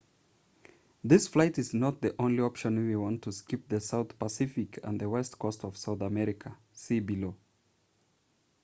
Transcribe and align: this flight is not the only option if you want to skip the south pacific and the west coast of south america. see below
this 1.03 1.27
flight 1.27 1.59
is 1.59 1.75
not 1.75 2.01
the 2.01 2.15
only 2.17 2.39
option 2.41 2.75
if 2.79 2.89
you 2.89 2.99
want 2.99 3.21
to 3.21 3.31
skip 3.31 3.67
the 3.69 3.79
south 3.79 4.17
pacific 4.17 4.79
and 4.83 4.99
the 4.99 5.07
west 5.07 5.37
coast 5.37 5.63
of 5.63 5.77
south 5.77 6.01
america. 6.01 6.57
see 6.73 6.99
below 6.99 7.35